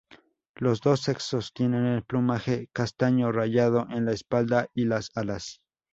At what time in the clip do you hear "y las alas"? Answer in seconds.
4.73-5.61